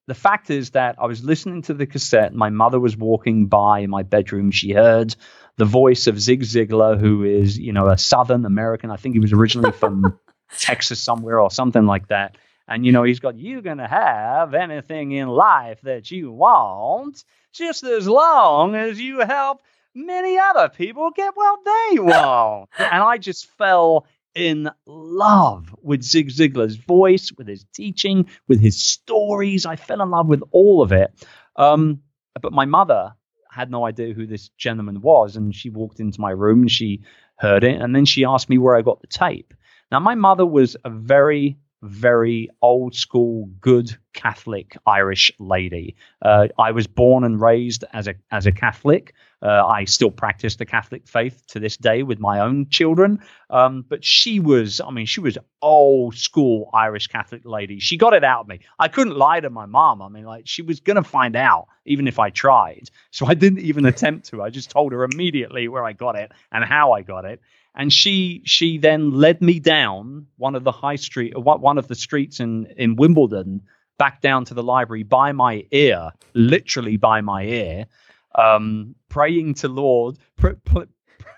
[0.07, 2.33] the fact is that I was listening to the cassette.
[2.33, 4.51] My mother was walking by my bedroom.
[4.51, 5.15] She heard
[5.57, 8.91] the voice of Zig Ziglar, who is, you know, a Southern American.
[8.91, 10.19] I think he was originally from
[10.59, 12.37] Texas somewhere or something like that.
[12.67, 17.23] And, you know, he's got, you're going to have anything in life that you want,
[17.51, 19.61] just as long as you help
[19.95, 22.69] many other people get what they want.
[22.77, 28.81] and I just fell in love with Zig Ziglar's voice, with his teaching, with his
[28.81, 29.65] stories.
[29.65, 31.11] I fell in love with all of it.
[31.55, 32.01] Um,
[32.41, 33.13] but my mother
[33.49, 37.01] had no idea who this gentleman was, and she walked into my room and she
[37.35, 39.53] heard it, and then she asked me where I got the tape.
[39.91, 45.95] Now, my mother was a very, very old school, good Catholic Irish lady.
[46.21, 49.13] Uh, I was born and raised as a as a Catholic.
[49.41, 53.19] Uh, I still practice the Catholic faith to this day with my own children.
[53.49, 57.79] Um, but she was, I mean, she was old school Irish Catholic lady.
[57.79, 58.61] She got it out of me.
[58.79, 60.01] I couldn't lie to my mom.
[60.01, 62.89] I mean, like she was gonna find out even if I tried.
[63.11, 64.41] So I didn't even attempt to.
[64.41, 67.41] I just told her immediately where I got it and how I got it.
[67.75, 71.88] And she she then led me down one of the high street, one one of
[71.88, 73.62] the streets in in Wimbledon,
[73.97, 77.86] back down to the library by my ear, literally by my ear,
[78.36, 80.83] um, praying to Lord, pr- pr-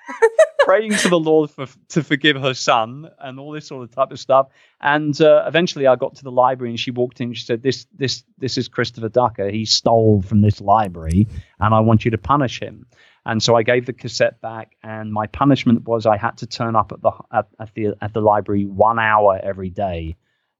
[0.66, 4.12] praying to the Lord for to forgive her son and all this sort of type
[4.12, 4.48] of stuff.
[4.82, 7.34] And uh, eventually, I got to the library, and she walked in.
[7.34, 9.50] She said, "This this this is Christopher Ducker.
[9.50, 11.28] He stole from this library,
[11.60, 12.88] and I want you to punish him."
[13.26, 16.76] And so I gave the cassette back, and my punishment was I had to turn
[16.76, 20.16] up at the at, at the at the library one hour every day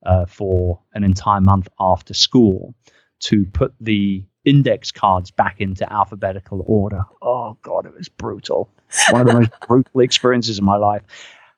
[0.06, 2.74] uh, for an entire month after school
[3.20, 7.04] to put the index cards back into alphabetical order.
[7.22, 8.70] Oh God, it was brutal.
[9.10, 11.04] One of the most brutal experiences of my life.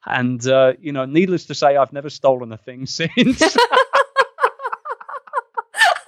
[0.06, 3.12] And uh, you know, needless to say, I've never stolen a thing since.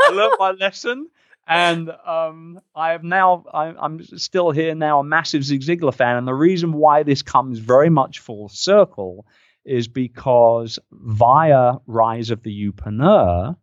[0.01, 1.09] I learned my lesson,
[1.49, 3.43] and um, I have now.
[3.51, 7.23] I, I'm still here now, a massive Zig Ziglar fan, and the reason why this
[7.23, 9.25] comes very much full circle
[9.65, 13.55] is because via Rise of the Youpreneur,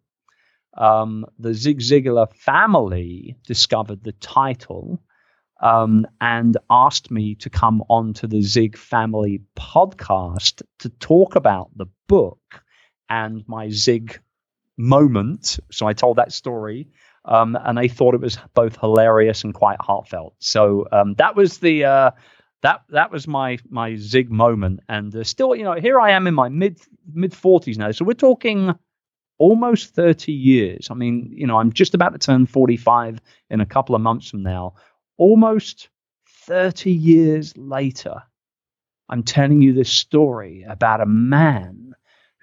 [0.76, 5.00] um, the Zig Ziglar family discovered the title
[5.60, 11.86] um, and asked me to come onto the Zig Family podcast to talk about the
[12.08, 12.40] book
[13.08, 14.20] and my Zig
[14.76, 15.58] moment.
[15.70, 16.88] So I told that story.
[17.26, 20.34] Um, and they thought it was both hilarious and quite heartfelt.
[20.38, 22.10] So um, that was the uh,
[22.62, 24.80] that that was my my zig moment.
[24.88, 26.80] And uh, still, you know, here I am in my mid
[27.12, 27.90] mid forties now.
[27.90, 28.72] So we're talking
[29.38, 30.88] almost thirty years.
[30.90, 34.00] I mean, you know, I'm just about to turn forty five in a couple of
[34.00, 34.74] months from now.
[35.16, 35.88] Almost
[36.46, 38.22] thirty years later,
[39.08, 41.94] I'm telling you this story about a man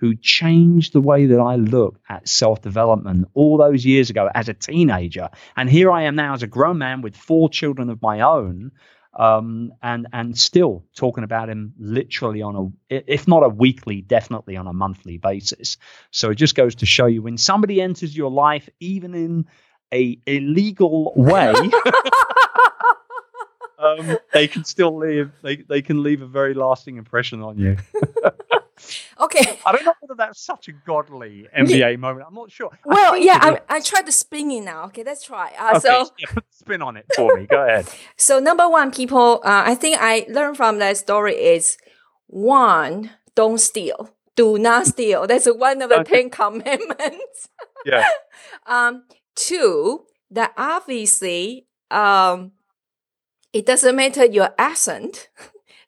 [0.03, 4.49] who changed the way that I look at self development all those years ago as
[4.49, 5.29] a teenager.
[5.55, 8.73] And here I am now as a grown man with four children of my own.
[9.17, 14.57] Um, and and still talking about him literally on a if not a weekly, definitely
[14.57, 15.77] on a monthly basis.
[16.11, 19.45] So it just goes to show you when somebody enters your life, even in
[19.93, 21.53] a illegal way,
[23.79, 25.31] um, they can still leave.
[25.41, 27.77] They they can leave a very lasting impression on you.
[29.19, 29.59] okay.
[29.65, 32.25] I don't know whether that's such a godly MBA moment.
[32.27, 32.69] I'm not sure.
[32.85, 34.85] Well, yeah, I, I tried to spin it now.
[34.85, 35.53] Okay, let's try.
[35.57, 37.45] Uh, okay, so, yeah, put the spin on it for me.
[37.45, 37.87] Go ahead.
[38.17, 41.77] so number one, people, uh, I think I learned from that story is
[42.27, 44.09] one, don't steal.
[44.35, 45.27] Do not steal.
[45.27, 46.23] That's one of the Okay.
[46.23, 47.49] Ten Commandments.
[47.85, 48.05] Yeah.
[48.65, 49.03] Um,
[49.35, 52.53] two, that obviously, um,
[53.51, 55.29] it doesn't matter your accent.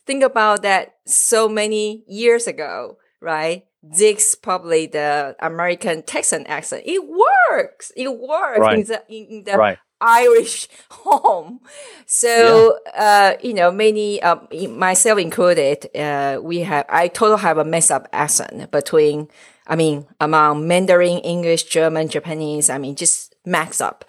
[0.05, 3.65] Think about that so many years ago, right?
[3.93, 6.83] Zig's probably the American Texan accent.
[6.85, 7.91] It works.
[7.95, 8.79] It works Right.
[8.79, 9.77] in the, in, the Right.
[10.01, 11.59] Irish home.
[12.05, 17.63] So, uh, you know, many, um, myself included, uh, we have, I totally have a
[17.65, 19.27] mess up accent between,
[19.67, 24.05] I mean, among Mandarin, English, German, Japanese, I mean, just max up.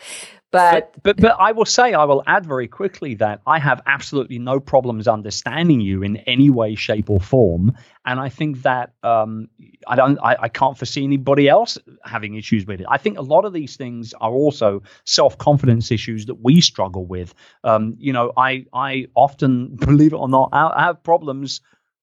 [0.52, 4.38] But, But, but I will say I will add very quickly that I have absolutely
[4.38, 9.48] no problems understanding you in any way, shape, or form, and I think that um,
[9.86, 12.86] I don't I, I can't foresee anybody else having issues with it.
[12.88, 17.06] I think a lot of these things are also self confidence issues that we struggle
[17.06, 17.34] with.
[17.64, 21.60] Um, you know, I I often believe it or not I I have problems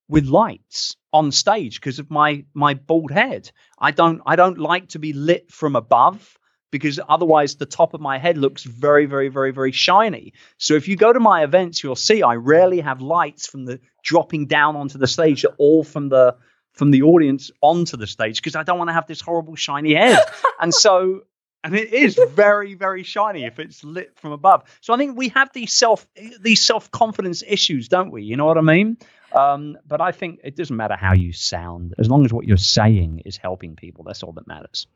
[0.10, 3.52] with lights on stage because of my my bald head.
[3.80, 6.38] I don't I don't like to be lit from above
[6.74, 10.34] because otherwise the top of my head looks very very very very shiny.
[10.58, 13.80] So if you go to my events you'll see I rarely have lights from the
[14.04, 16.36] dropping down onto the stage They're all from the
[16.74, 19.94] from the audience onto the stage because I don't want to have this horrible shiny
[19.94, 20.18] head.
[20.60, 21.22] and so
[21.64, 24.64] and it is very very shiny if it's lit from above.
[24.82, 26.08] So I think we have these self
[26.42, 28.24] these self confidence issues, don't we?
[28.24, 28.98] You know what I mean?
[29.34, 32.58] Um, but I think it doesn't matter how you sound as long as what you're
[32.58, 34.04] saying is helping people.
[34.04, 34.88] That's all that matters.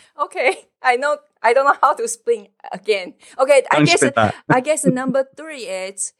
[0.22, 3.14] okay, I know, I don't know how to spin again.
[3.38, 4.32] Okay, I Don't guess.
[4.48, 6.12] I guess number three is,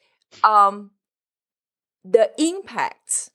[0.44, 0.90] um,
[2.04, 3.30] the impact,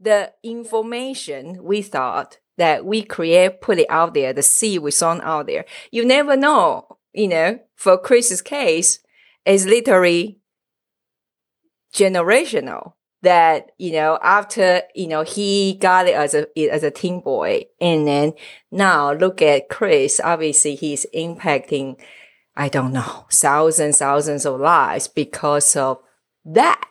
[0.00, 5.20] the information we thought that we create, put it out there, the seed we sown
[5.22, 5.64] out there.
[5.90, 8.98] You never know, you know, for Chris's case,
[9.44, 10.38] it's literally
[11.92, 17.20] generational that, you know, after, you know, he got it as a, as a teen
[17.20, 17.64] boy.
[17.80, 18.34] And then
[18.70, 20.20] now look at Chris.
[20.22, 22.00] Obviously he's impacting,
[22.56, 26.00] I don't know, thousands, thousands of lives because of
[26.44, 26.84] that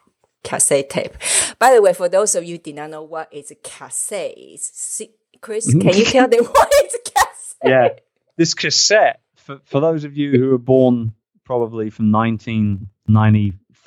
[0.44, 1.16] cassette tape.
[1.60, 4.38] By the way, for those of you who did not know what is a cassette,
[4.38, 5.82] is, see, Chris, mm-hmm.
[5.88, 7.22] can you tell them what is a cassette?
[7.64, 7.90] yeah,
[8.38, 11.14] this cassette for for those of you who were born
[11.44, 12.12] probably from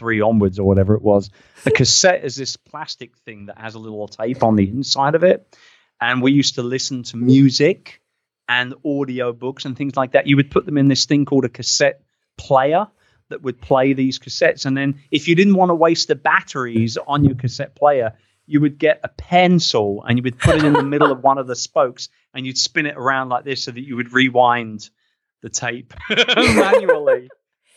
[0.00, 1.30] 1993 onwards or whatever it was,
[1.64, 5.24] the cassette is this plastic thing that has a little tape on the inside of
[5.24, 5.57] it,
[6.00, 8.00] and we used to listen to music
[8.48, 10.26] and audio books and things like that.
[10.26, 12.02] You would put them in this thing called a cassette
[12.37, 12.88] player
[13.30, 16.96] that would play these cassettes, and then if you didn't want to waste the batteries
[16.96, 18.14] on your cassette player.
[18.46, 21.38] You would get a pencil and you would put it in the middle of one
[21.38, 24.90] of the spokes and you'd spin it around like this so that you would rewind
[25.40, 25.94] the tape
[26.37, 27.31] manually.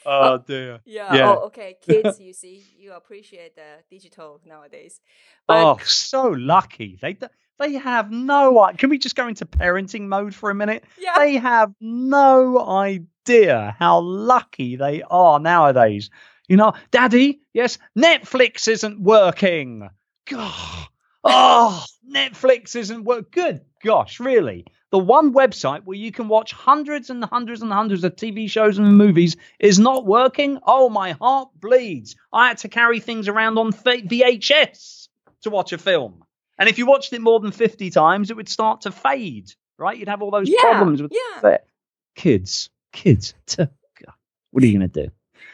[0.07, 0.79] Oh uh, dear.
[0.85, 1.13] Yeah.
[1.13, 1.35] Yeah.
[1.35, 1.75] Oh, okay.
[1.81, 5.01] Kids, you see, you appreciate the digital nowadays.
[5.45, 6.97] But oh, so lucky.
[7.01, 7.17] They
[7.59, 8.71] they have no.
[8.77, 10.85] Can we just go into parenting mode for a minute?
[10.97, 11.15] yeah.
[11.17, 16.09] They have no idea how lucky they are nowadays.
[16.47, 19.89] You know, Daddy, yes, Netflix isn't working.
[20.25, 20.87] God.
[21.29, 23.31] Oh, Netflix isn't work.
[23.31, 24.65] Good gosh, really?
[24.91, 28.77] The one website where you can watch hundreds and hundreds and hundreds of TV shows
[28.77, 30.59] and movies is not working.
[30.65, 32.15] Oh, my heart bleeds.
[32.31, 35.09] I had to carry things around on VHS
[35.41, 36.23] to watch a film.
[36.57, 39.97] And if you watched it more than 50 times, it would start to fade, right?
[39.97, 41.39] You'd have all those Yeah, problems with yeah.
[41.41, 41.67] but
[42.15, 43.33] kids, kids.
[44.51, 45.11] What are you going to do?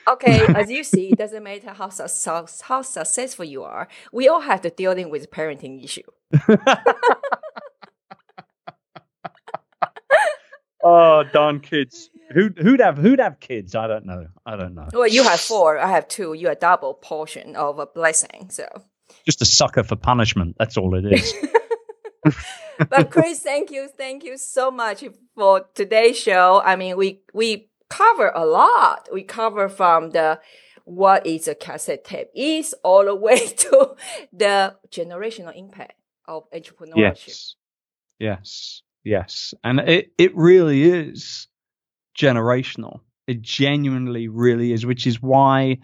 [0.08, 3.88] Okay, as you see, it doesn't matter how su- how successful you are.
[4.14, 6.04] We all have to dealing with parenting issue.
[10.84, 12.10] Oh, darn kids.
[12.34, 13.76] Who, who'd have who'd have kids?
[13.76, 14.28] I don't know.
[14.46, 14.88] I don't know.
[14.92, 15.78] Well, you have four.
[15.78, 16.34] I have two.
[16.34, 18.50] You are a double portion of a blessing.
[18.50, 18.68] So,
[19.26, 20.56] Just a sucker for punishment.
[20.58, 21.34] That's all it is.
[22.90, 25.04] but Chris, thank you, thank you so much
[25.36, 26.62] for today's show.
[26.64, 29.10] I mean, we we cover a lot.
[29.12, 30.40] We cover from the
[30.86, 33.96] what is a cassette tape is all the way to
[34.32, 35.94] the generational impact
[36.28, 36.96] of entrepreneurship.
[37.28, 37.56] yes.
[38.20, 38.82] Yes.
[39.04, 39.54] Yes.
[39.64, 41.48] And it, it really is
[42.18, 43.02] generational.
[43.28, 45.80] It genuinely really is, which is why,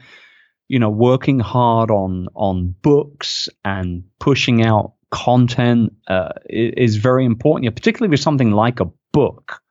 [0.67, 7.73] you know, working hard on on books and pushing out content uh, is very important.
[7.75, 9.61] Particularly with something like a book.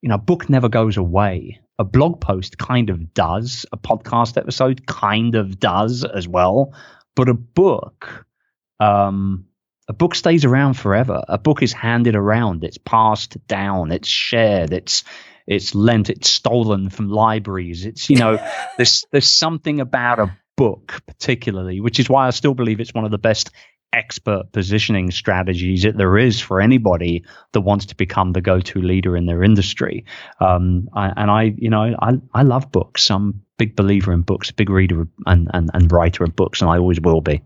[0.00, 1.60] You know, a book never goes away.
[1.78, 3.64] A blog post kind of does.
[3.72, 6.74] A podcast episode kind of does as well.
[7.14, 8.26] But a book,
[8.80, 9.46] um,
[9.88, 11.22] a book stays around forever.
[11.28, 12.64] A book is handed around.
[12.64, 13.92] It's passed down.
[13.92, 14.72] It's shared.
[14.72, 15.04] It's
[15.46, 16.08] it's lent.
[16.08, 17.84] It's stolen from libraries.
[17.84, 18.38] It's you know
[18.76, 23.04] there's there's something about a book particularly, which is why I still believe it's one
[23.04, 23.50] of the best
[23.92, 29.16] expert positioning strategies that there is for anybody that wants to become the go-to leader
[29.16, 30.06] in their industry.
[30.40, 33.10] Um, I, and I, you know, I I love books.
[33.10, 36.60] I'm a big believer in books, a big reader and, and and writer of books,
[36.60, 37.42] and I always will be.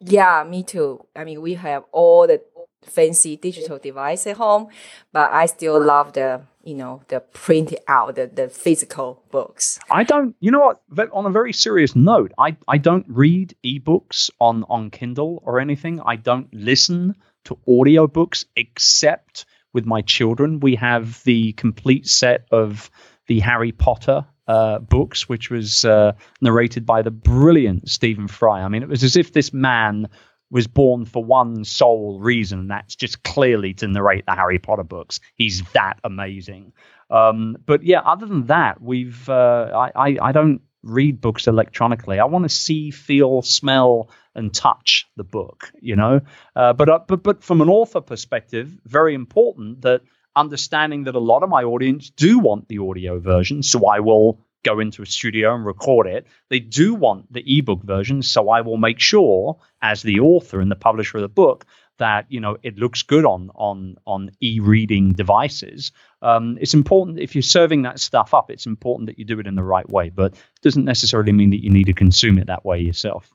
[0.00, 1.06] Yeah, me too.
[1.14, 2.42] I mean, we have all the
[2.82, 4.68] fancy digital device at home,
[5.12, 9.78] but I still love the, you know, the print out, the, the physical books.
[9.90, 10.34] I don't.
[10.40, 11.10] You know what?
[11.12, 16.00] On a very serious note, I I don't read ebooks on on Kindle or anything.
[16.00, 20.60] I don't listen to audiobooks except with my children.
[20.60, 22.90] We have the complete set of
[23.26, 28.62] the Harry Potter uh, books, which was uh, narrated by the brilliant Stephen Fry.
[28.62, 30.08] I mean, it was as if this man
[30.50, 34.82] was born for one sole reason, and that's just clearly to narrate the Harry Potter
[34.82, 35.20] books.
[35.36, 36.72] He's that amazing.
[37.10, 42.18] Um, but yeah, other than that, we've uh, I, I I don't read books electronically.
[42.18, 45.70] I want to see, feel, smell, and touch the book.
[45.80, 46.22] You know,
[46.56, 50.02] uh, but uh, but but from an author perspective, very important that
[50.36, 54.40] understanding that a lot of my audience do want the audio version, so I will
[54.62, 56.26] go into a studio and record it.
[56.48, 60.70] They do want the ebook version, so I will make sure, as the author and
[60.70, 61.66] the publisher of the book,
[61.98, 65.92] that you know it looks good on on on e-reading devices.
[66.22, 68.50] Um, it's important if you're serving that stuff up.
[68.50, 71.50] It's important that you do it in the right way, but it doesn't necessarily mean
[71.50, 73.30] that you need to consume it that way yourself.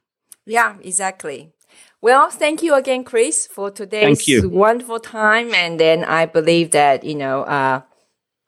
[0.46, 1.55] Yeah, exactly.
[2.02, 5.54] Well, thank you again, Chris, for today's wonderful time.
[5.54, 7.82] And then I believe that, you know, uh,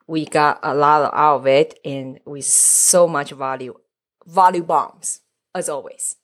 [0.08, 3.74] we got a lot out of it and with so much value,
[4.26, 5.22] value bombs,
[5.54, 6.16] as always.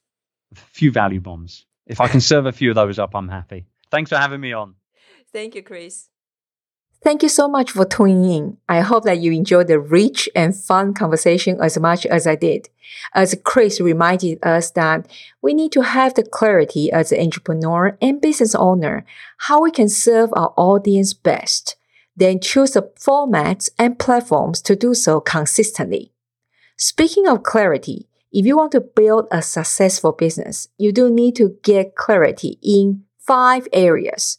[0.52, 1.66] A few value bombs.
[1.86, 3.66] If I can serve a few of those up, I'm happy.
[3.92, 4.76] Thanks for having me on.
[5.32, 6.10] Thank you, Chris.
[7.04, 8.58] Thank you so much for tuning in.
[8.70, 12.70] I hope that you enjoyed the rich and fun conversation as much as I did.
[13.14, 15.06] As Chris reminded us that
[15.42, 19.06] we need to have the clarity as an entrepreneur and business owner
[19.40, 21.76] how we can serve our audience best,
[22.16, 26.14] then choose the formats and platforms to do so consistently.
[26.78, 31.58] Speaking of clarity, if you want to build a successful business, you do need to
[31.64, 34.38] get clarity in five areas.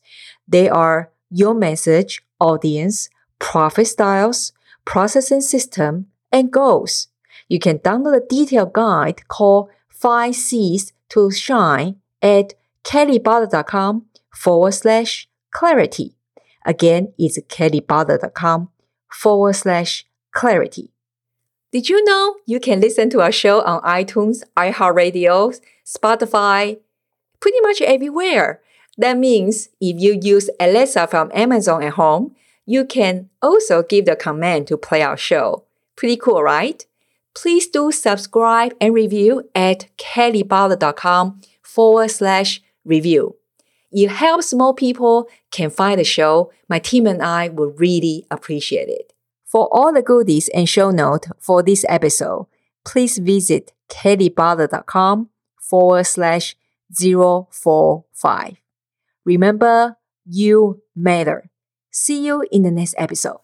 [0.48, 3.08] They are your message, audience,
[3.38, 4.52] profit styles,
[4.84, 7.08] processing system, and goals.
[7.48, 12.54] You can download a detailed guide called 5 C's to Shine at
[12.84, 16.16] kellybutter.com forward slash clarity.
[16.66, 18.68] Again, it's kellybutter.com
[19.10, 20.90] forward slash clarity.
[21.72, 26.78] Did you know you can listen to our show on iTunes, iHeartRadio, Spotify,
[27.40, 28.60] pretty much everywhere?
[28.98, 32.34] That means if you use Alexa from Amazon at home,
[32.64, 35.64] you can also give the command to play our show.
[35.96, 36.84] Pretty cool, right?
[37.34, 43.36] please do subscribe and review at kellybottle.com forward slash review.
[43.92, 46.52] It helps more people can find the show.
[46.68, 49.12] My team and I would really appreciate it.
[49.44, 52.46] For all the goodies and show note for this episode,
[52.84, 55.28] please visit kellybottle.com
[55.60, 56.56] forward slash
[56.92, 58.63] 045.
[59.24, 59.96] Remember,
[60.26, 61.50] you matter.
[61.90, 63.38] See you in the next episode.